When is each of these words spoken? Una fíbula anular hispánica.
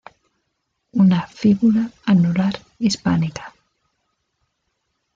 Una 0.93 1.27
fíbula 1.27 1.91
anular 2.05 2.59
hispánica. 2.79 3.53